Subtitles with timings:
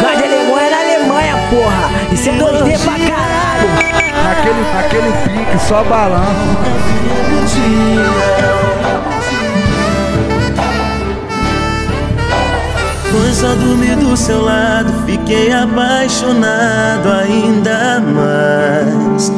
[0.00, 1.90] Lugar de Alemanha é na Alemanha, porra.
[2.10, 3.68] Isso é 2D pra caralho.
[4.24, 5.12] Naquele, naquele
[5.44, 6.30] pique, só balanço.
[13.10, 19.30] Foi só dormir do seu lado, fiquei apaixonado ainda mais.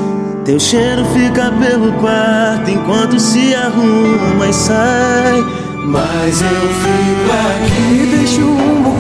[0.44, 5.44] Teu cheiro fica pelo quarto enquanto se arruma e sai.
[5.86, 8.02] Mas eu fico aqui.
[8.02, 8.91] E deixo um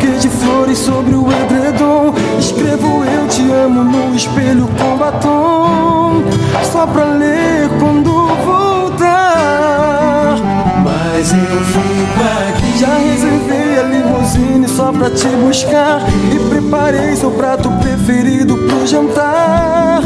[0.72, 2.14] flores sobre o edredom.
[2.38, 6.22] Escrevo eu te amo no espelho com batom.
[6.70, 8.10] Só pra ler quando
[8.44, 10.36] voltar.
[10.82, 12.78] Mas eu fico aqui.
[12.78, 16.00] Já reservei a limusine só pra te buscar.
[16.34, 20.02] E preparei seu prato preferido pro jantar.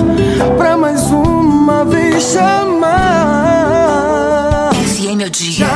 [0.57, 2.97] Pra mais uma vez chamar.
[4.85, 5.76] Esse é meu dia.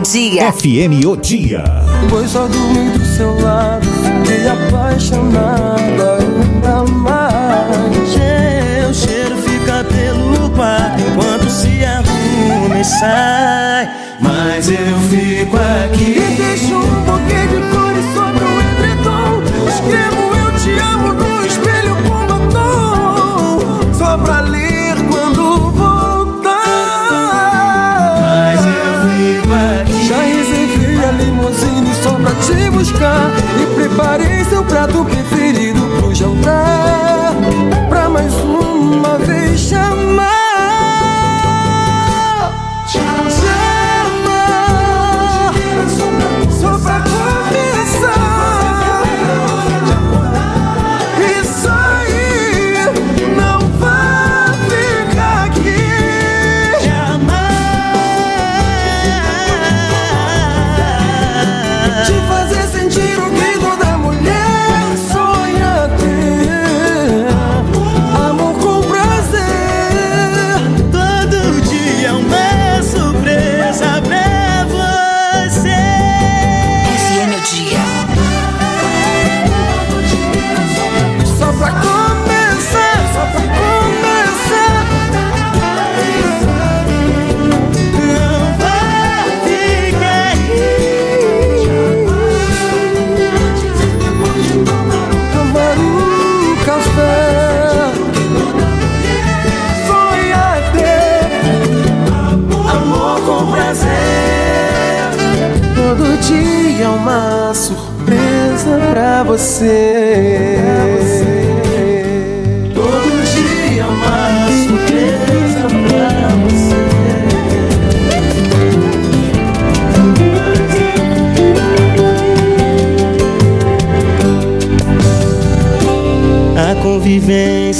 [0.00, 0.52] É dia.
[0.52, 1.62] FM O Dia.
[2.08, 3.86] Pois só dormi do seu lado.
[4.02, 8.08] Fiquei apaixonado ainda mais.
[8.08, 13.90] Seu cheiro fica pelo quarto enquanto se arruma e sai.
[14.20, 16.16] Mas eu fico aqui.
[16.16, 21.29] E deixo um buquê de flores sobre o edredom Escrevo eu te amo
[33.90, 35.79] preparei seu prato preferido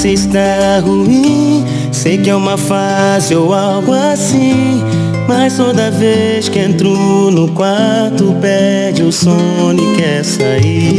[0.01, 1.65] convivência está ruim.
[1.93, 4.83] Sei que é uma fase ou algo assim.
[5.29, 10.99] Mas toda vez que entro no quarto, pede o sono e quer sair.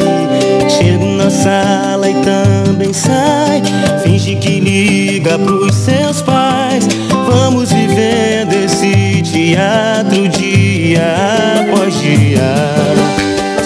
[0.70, 3.62] Chego na sala e também sai.
[4.04, 6.88] Finge que liga pros seus pais.
[7.28, 11.16] Vamos vivendo esse teatro dia
[11.62, 12.54] após dia.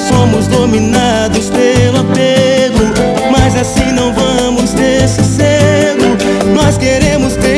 [0.09, 3.94] Somos dominados pelo apego, mas assim
[5.07, 6.03] sossego.
[6.53, 7.54] Nós queremos tempo,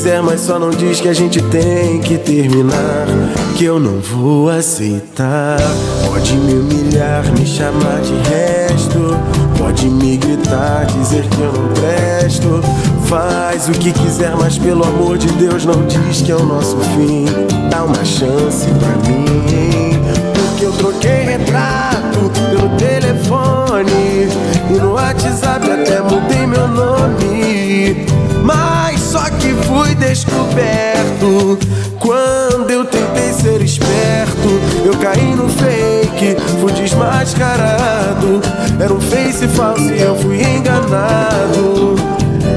[0.00, 3.06] quiser, mas só não diz que a gente tem que terminar.
[3.54, 5.58] Que eu não vou aceitar.
[6.06, 9.14] Pode me humilhar, me chamar de resto.
[9.58, 12.62] Pode me gritar, dizer que eu não presto.
[13.04, 16.78] Faz o que quiser, mas pelo amor de Deus, não diz que é o nosso
[16.78, 17.26] fim.
[17.68, 20.00] Dá uma chance pra mim.
[20.32, 24.28] Porque eu troquei retrato pelo telefone.
[24.70, 28.06] E no WhatsApp até mudei meu nome.
[28.42, 28.89] Mas
[29.20, 31.58] só que fui descoberto.
[31.98, 34.48] Quando eu tentei ser esperto,
[34.84, 38.40] eu caí no fake, fui desmascarado.
[38.82, 41.96] Era um face falso e eu fui enganado.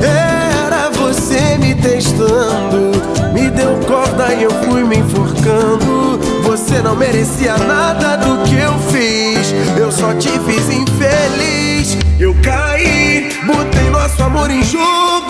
[0.02, 2.92] Era você me testando,
[3.34, 6.20] me deu corda e eu fui me enforcando.
[6.44, 11.98] Você não merecia nada do que eu fiz, eu só te fiz infeliz.
[12.20, 15.23] Eu caí, botei nosso amor em jogo.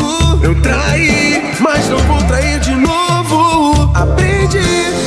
[0.44, 3.90] Eu traí, mas não vou trair de novo.
[3.94, 4.60] Aprendi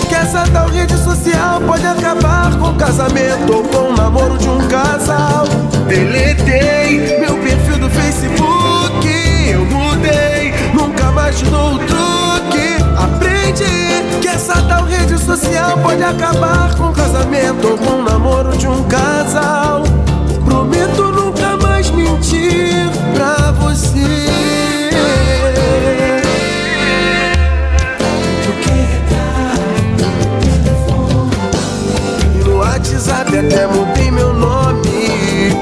[0.09, 4.49] que essa tal rede social pode acabar com o casamento ou com o namoro de
[4.49, 5.45] um casal.
[5.87, 9.07] Deletei meu perfil do Facebook.
[9.53, 12.83] Eu mudei, nunca mais te dou o truque.
[12.97, 18.57] Aprendi que essa tal rede social pode acabar com o casamento ou com o namoro
[18.57, 19.83] de um casal.
[20.47, 24.56] Prometo nunca mais mentir pra você.
[33.47, 35.53] Até mudei meu nome.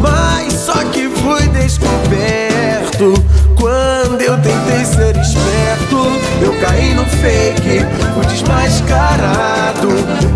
[0.00, 3.14] Mas só que fui descoberto.
[3.58, 6.06] Quando eu tentei ser esperto,
[6.40, 7.84] eu caí no fake,
[8.14, 9.88] fui desmascarado.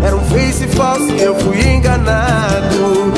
[0.03, 3.13] Era um face falso, eu fui enganado.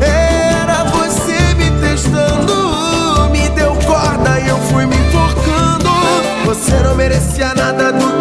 [0.00, 5.90] Era você me testando, me deu corda e eu fui me enforcando.
[6.46, 8.13] Você não merecia nada do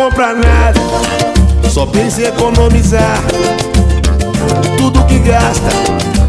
[0.00, 0.80] Não compra nada,
[1.68, 3.20] só pensa em economizar.
[4.78, 5.68] tudo que gasta,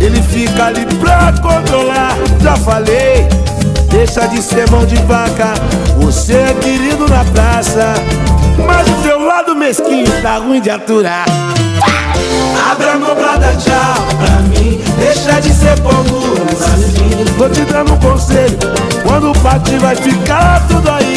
[0.01, 2.17] ele fica ali pra controlar.
[2.41, 3.29] Já falei,
[3.89, 5.53] deixa de ser mão de vaca.
[6.01, 7.93] Você é querido na praça,
[8.67, 11.23] mas o teu lado mesquinho tá ruim de aturar.
[12.69, 16.19] Abra a mão pra dar tchau pra mim, deixa de ser pombo
[16.73, 17.23] assim.
[17.37, 18.59] Tô te dando um conselho,
[19.07, 21.10] quando partir vai ficar tudo aí.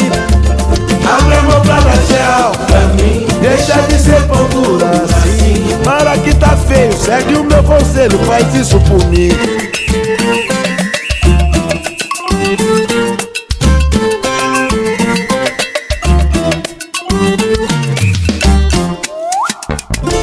[2.67, 5.83] Pra mim, deixa de ser pombo assim.
[5.83, 9.29] Para que tá feio, segue o meu conselho, faz isso por mim.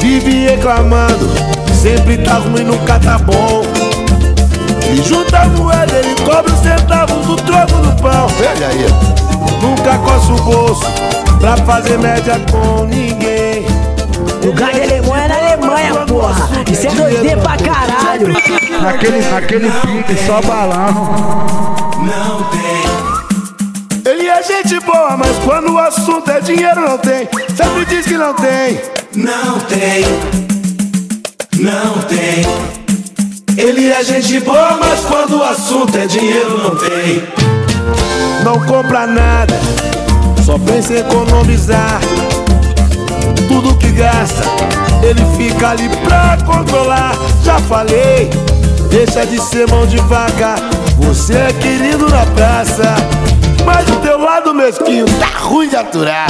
[0.01, 1.29] Vive reclamando,
[1.81, 3.61] sempre tá ruim, nunca tá bom.
[4.91, 8.27] E junta a moeda, ele cobra os centavos do troco do pão.
[8.37, 8.85] Olha aí,
[9.61, 11.02] nunca coça o bolso
[11.43, 13.65] pra fazer média com ninguém.
[14.45, 16.49] Lugar de Alemanha é na Alemanha, porra.
[16.71, 18.29] Isso é 2D pra caralho.
[18.81, 20.93] Naquele, naquele pique, só balão.
[21.99, 24.13] Não tem.
[24.13, 27.27] Ele é gente boa, mas quando o assunto é dinheiro não tem.
[27.57, 28.81] Sempre diz que não tem.
[29.13, 30.05] Não tem.
[31.59, 32.45] Não tem.
[33.57, 37.21] Ele é gente boa, mas quando o assunto é dinheiro não tem.
[38.45, 39.53] Não compra nada,
[40.43, 41.99] só pensa em economizar.
[43.47, 44.43] Tudo que gasta,
[45.01, 47.15] ele fica ali pra controlar.
[47.43, 48.29] Já falei,
[48.89, 50.55] deixa de ser mão de vaca.
[50.99, 52.95] Você é querido na praça,
[53.65, 56.27] mas o teu lado mesquinho tá ruim de aturar.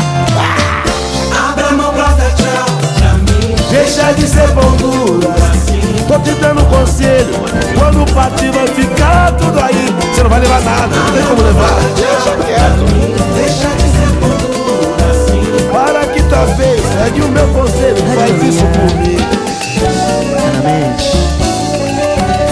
[1.50, 2.66] Abra a mão pra dar tchau
[2.98, 3.56] pra mim.
[3.72, 5.82] Deixa de ser duro assim.
[6.08, 7.34] Tô te dando conselho,
[7.78, 9.96] quando partir vai ficar tudo aí.
[10.14, 11.80] Você não vai levar nada, não tem como levar.
[11.96, 13.14] Deixa quieto.
[13.36, 13.83] Deixa de
[16.34, 19.18] Tá feio, segue o meu conselho, faz isso por mim.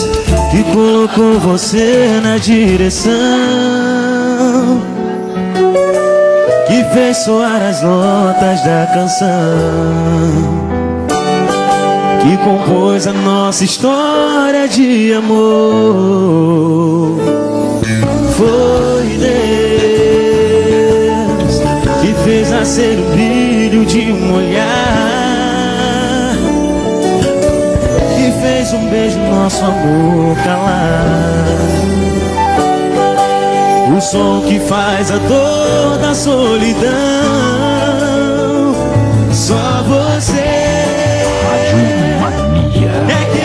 [0.50, 3.14] que colocou você na direção,
[6.66, 9.26] que fez soar as notas da canção,
[12.20, 17.16] que compôs a nossa história de amor.
[18.36, 19.67] Foi Deus
[22.68, 24.66] nascer o brilho de um olhar
[28.14, 31.46] que fez um beijo nosso amor calar.
[33.96, 36.92] O som que faz a dor da solidão.
[39.32, 41.24] Só você é
[41.70, 43.37] quem me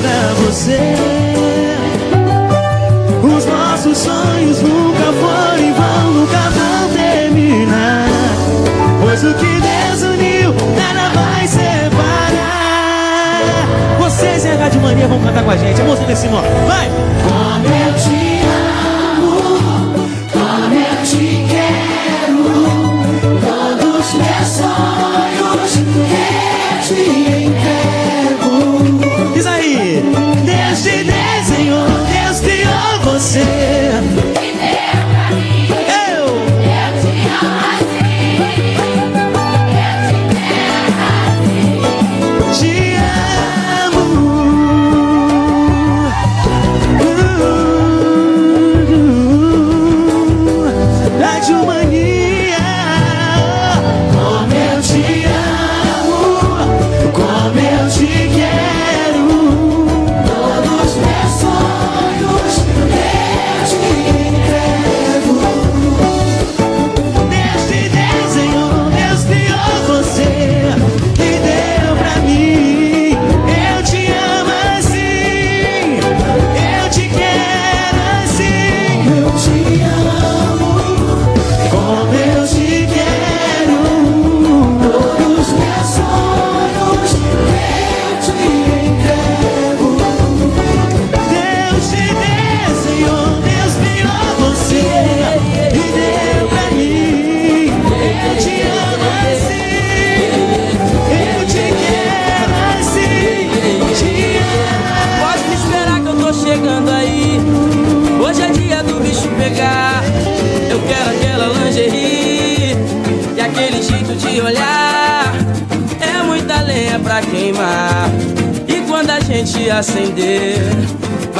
[0.00, 0.94] pra você.
[3.22, 8.06] Os nossos sonhos nunca foram em vão, nunca vão terminar.
[9.02, 11.76] Pois o que Deus uniu, nada vai separar.
[13.98, 16.40] Vocês em H de Mania vão cantar com a gente, a música desse nó.
[16.66, 16.90] Vai!
[17.26, 18.15] Como eu te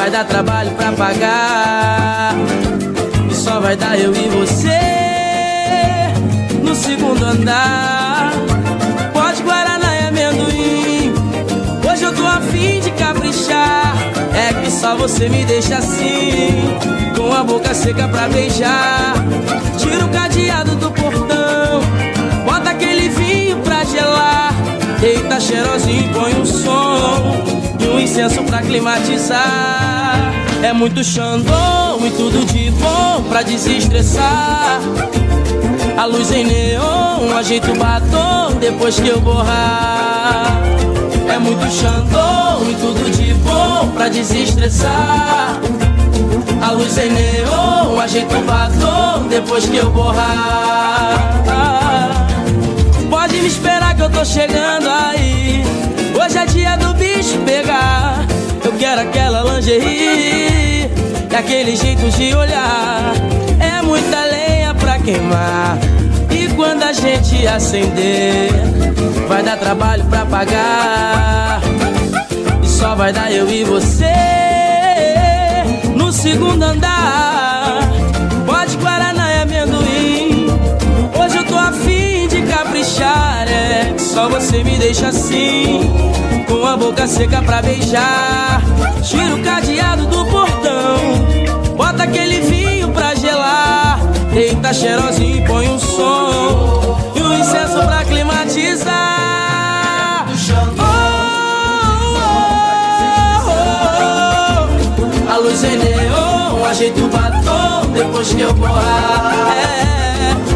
[0.06, 2.34] vai dar trabalho pra pagar.
[3.28, 4.78] E só vai dar eu e você
[6.62, 8.32] no segundo andar.
[9.12, 11.14] Pode Guaraná e amendoim.
[11.90, 13.96] Hoje eu tô afim de caprichar.
[14.32, 16.62] É que só você me deixa assim,
[17.16, 19.14] com a boca seca pra beijar.
[19.76, 21.80] Tira o cadeado do portão,
[22.44, 24.54] bota aquele vinho pra gelar.
[25.00, 26.85] Deita cheirosinho, põe um som
[28.06, 30.32] incenso pra climatizar.
[30.62, 34.80] É muito xandão e tudo de bom pra desestressar.
[35.98, 40.46] A luz em neon, ajeita o batom depois que eu borrar.
[41.28, 45.58] É muito xandão e tudo de bom pra desestressar.
[46.62, 51.34] A luz em neon, ajeita o batom depois que eu borrar.
[53.10, 55.64] Pode me esperar que eu tô chegando aí.
[56.26, 58.26] Hoje é dia do bicho pegar.
[58.64, 60.90] Eu quero aquela lingerie
[61.30, 63.12] e aquele jeito de olhar.
[63.60, 65.78] É muita lenha pra queimar.
[66.28, 68.50] E quando a gente acender,
[69.28, 71.60] vai dar trabalho pra pagar.
[72.60, 74.12] E só vai dar eu e você
[75.94, 77.25] no segundo andar.
[84.16, 85.92] Só você me deixa assim,
[86.48, 88.62] com a boca seca pra beijar.
[89.02, 90.96] Tira o cadeado do portão,
[91.76, 94.00] bota aquele vinho pra gelar.
[94.32, 98.94] Deita cheirosinho e põe um som e um incenso pra climatizar.
[100.78, 100.92] Oh,
[103.44, 103.50] oh,
[105.28, 105.30] oh.
[105.30, 109.52] A luz em neon, ajeita o batom depois que eu borrar.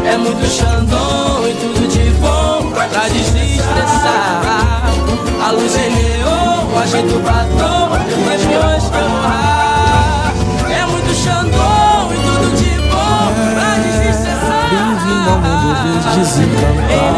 [0.03, 1.80] É, é muito xandão e tudo
[2.21, 4.41] bom pra desestressar.
[5.45, 10.33] A luz em neon, ajeita o batom que eu borrar.
[10.69, 14.69] É muito xandão e tudo de bom pra desestressar.
[14.69, 17.11] Bem-vindo ao mundo dos desencantados.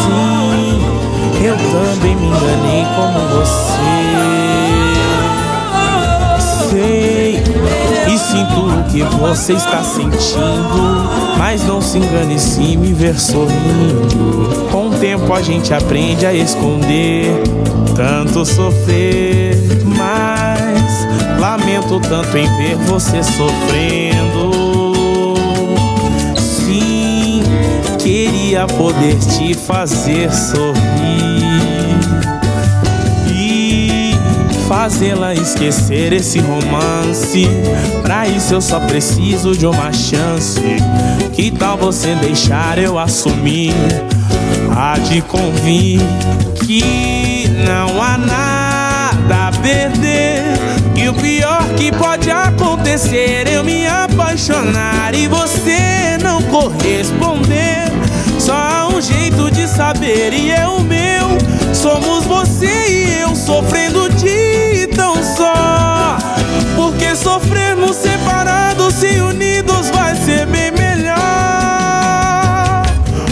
[0.00, 0.78] Sim,
[1.44, 3.99] eu também me enganei como você.
[8.50, 11.08] Sinto o que você está sentindo.
[11.38, 14.68] Mas não se engane se me ver sorrindo.
[14.70, 17.42] Com o tempo a gente aprende a esconder
[17.94, 19.56] tanto sofrer.
[19.84, 21.06] Mas
[21.38, 24.50] lamento tanto em ver você sofrendo.
[26.38, 27.42] Sim,
[27.98, 31.29] queria poder te fazer sorrir
[34.70, 37.44] fazê-la esquecer esse romance.
[38.02, 40.62] Pra isso eu só preciso de uma chance.
[41.32, 43.74] Que tal você deixar eu assumir?
[44.76, 45.98] Há de convir
[46.64, 50.44] que não há nada a perder.
[50.94, 57.90] E o pior que pode acontecer eu me apaixonar e você não corresponder.
[58.38, 61.26] Só há um jeito de saber e é o meu.
[61.74, 64.49] Somos você e eu sofrendo de
[67.20, 71.18] sofrermos separados se unidos vai ser bem melhor.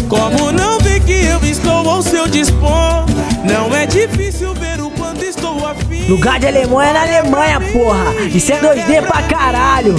[0.08, 3.06] Como não vê que eu estou ao seu dispor?
[3.44, 6.06] Não é difícil ver o quanto estou afim.
[6.08, 8.14] Lugar de Alemanha é na Alemanha, porra.
[8.34, 9.96] Isso é 2D pra caralho.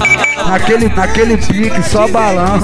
[0.48, 2.60] Naquele, naquele pique, só balão.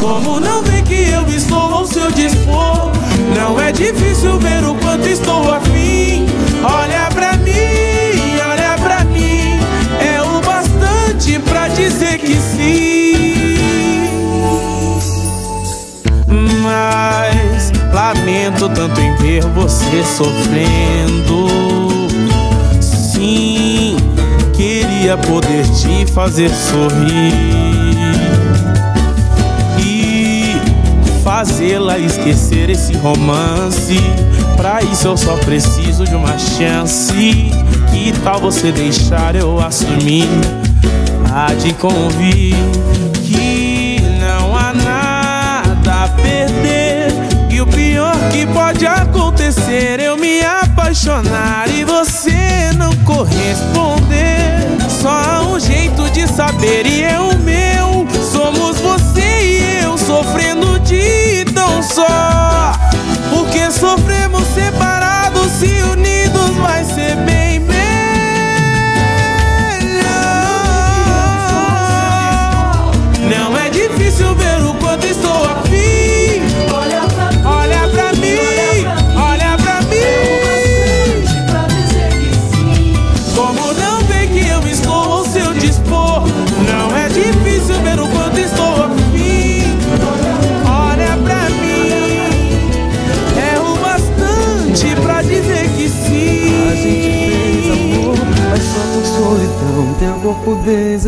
[0.00, 2.90] Como não vê que eu estou ao seu dispor?
[3.36, 6.26] Não é difícil ver o quanto estou afim.
[6.62, 6.89] Olha
[16.62, 21.48] Mas lamento tanto em ver você sofrendo.
[22.80, 23.96] Sim,
[24.54, 27.32] queria poder te fazer sorrir
[29.78, 30.56] e
[31.22, 33.98] fazê-la esquecer esse romance.
[34.56, 37.50] Pra isso eu só preciso de uma chance.
[37.90, 40.28] Que tal você deixar eu assumir?
[41.32, 42.54] Há de convir
[46.30, 47.08] perder.
[47.50, 54.60] E o pior que pode acontecer eu me apaixonar e você não corresponder.
[54.88, 58.06] Só há um jeito de saber e é o meu.
[58.32, 62.72] Somos você e eu sofrendo de tão só.
[63.30, 67.80] Porque sofremos separados se unidos vai ser bem melhor.
[73.28, 74.59] Não é difícil ver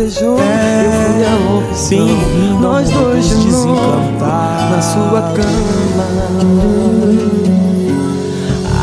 [0.03, 0.39] desejou.
[0.41, 1.75] É, eu fui a opção.
[1.75, 4.71] Sim, Nós dois de desencantar.
[4.71, 6.07] na sua cama.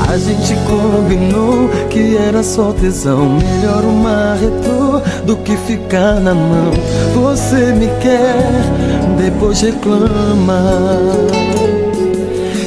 [0.08, 3.38] A gente combinou que era só tesão.
[3.38, 6.72] Melhor uma retrô do que ficar na mão.
[7.14, 8.62] Você me quer,
[9.18, 10.64] depois reclama.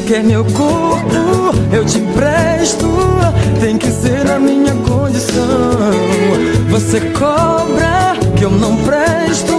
[0.07, 2.87] Quer meu corpo, eu te empresto.
[3.61, 5.43] Tem que ser a minha condição.
[6.71, 8.12] Você cobra
[8.43, 9.53] que eu não presto.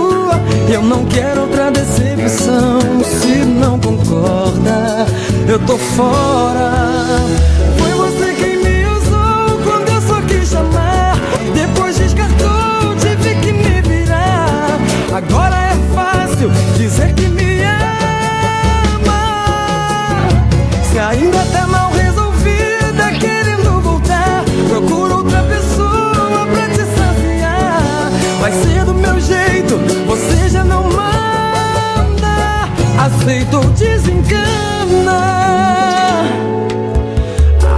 [0.70, 2.82] Eu não quero outra decepção.
[3.02, 5.06] Se não concorda,
[5.48, 7.03] eu tô fora.
[33.24, 35.22] Aceita ou desencana.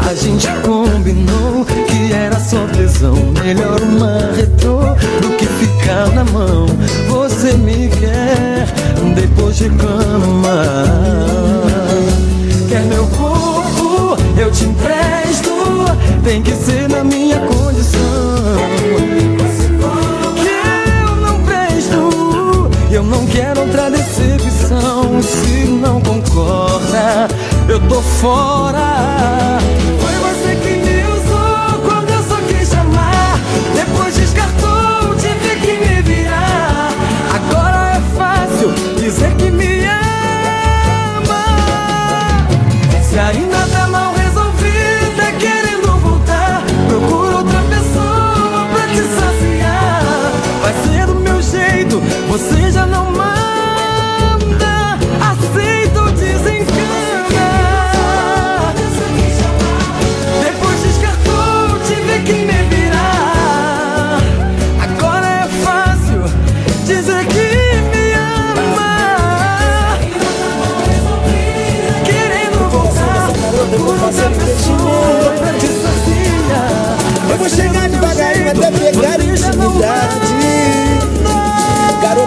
[0.10, 3.14] A gente combinou que era só tesão.
[3.44, 4.80] Melhor uma retrô
[5.22, 6.66] do que ficar na mão.
[7.10, 8.66] Você me quer,
[9.14, 10.64] depois reclama.
[12.68, 15.52] Quer meu corpo, eu te empresto.
[16.24, 18.00] Tem que ser na minha condição.
[20.36, 23.92] Que eu não presto, eu não quero outra
[28.06, 29.35] fora.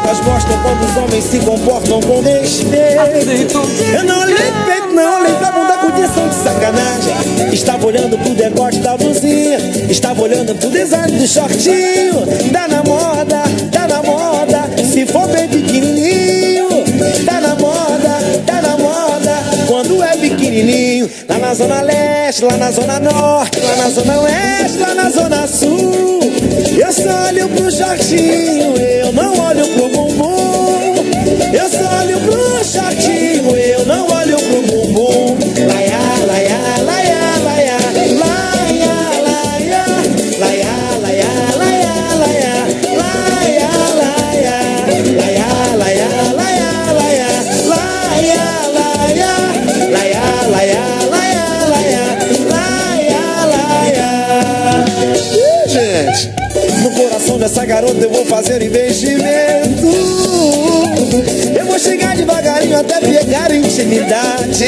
[0.09, 3.01] Garotas gostam quando os homens se comportam com respeito.
[3.01, 3.59] Aceito
[3.93, 7.53] Eu não olhei peito, não olhei pra bunda com intenção de sacanagem.
[7.53, 9.59] Estava olhando pro decote da blusinha,
[9.91, 12.27] estava olhando pro design do shortinho.
[12.53, 16.69] Tá na moda, tá na moda, se for bem pequenininho.
[17.27, 21.11] Tá na moda, tá na moda, quando é pequenininho.
[21.29, 25.47] Lá na zona leste, lá na zona norte, lá na zona oeste, lá na zona
[25.47, 26.18] sul.
[26.79, 30.08] Eu só olho pro shortinho, eu não olho pro bumbum.
[56.99, 59.87] Coração dessa garota eu vou fazer investimento.
[61.57, 64.65] Eu vou chegar devagarinho até pegar intimidade.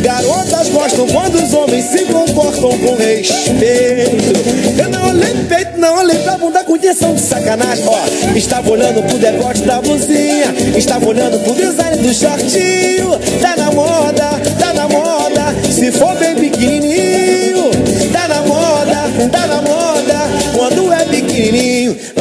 [0.00, 4.32] Garotas gostam quando os homens se comportam com respeito.
[4.76, 7.84] Eu não olhei pro peito, não olhei pra bunda com intenção de sacanagem.
[7.86, 13.16] Ó, estava olhando pro decote da blusinha, estava olhando pro design do shortinho.
[13.40, 17.70] Tá na moda, tá na moda, se for bem pequenininho.
[18.12, 19.79] Tá na moda, tá na moda,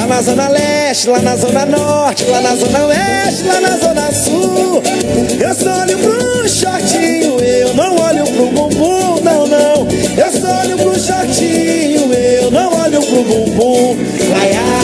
[0.10, 4.82] na zona leste, lá na zona norte, lá na zona oeste, lá na zona sul.
[5.40, 9.88] Eu só olho pro shortinho, eu não olho pro bumbum, não, não.
[10.18, 13.98] Eu só olho pro shortinho, eu não olho pro bumbum.
[14.32, 14.79] Laia,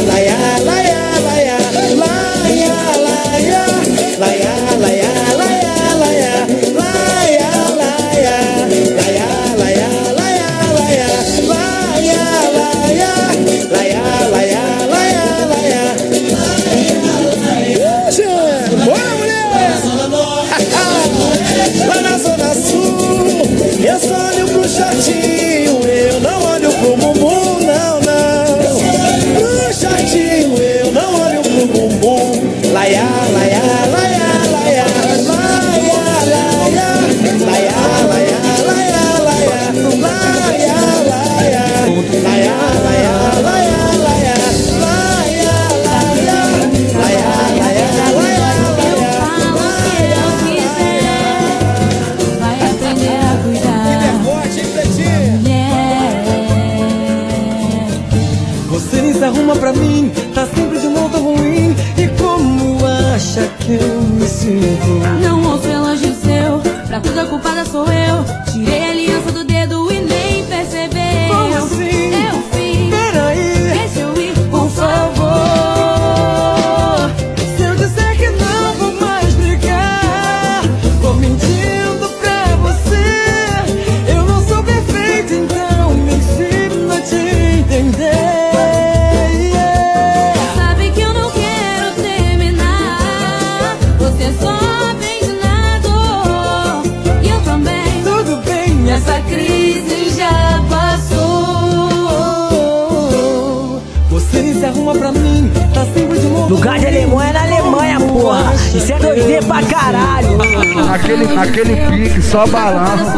[112.35, 113.14] só Culpada balão.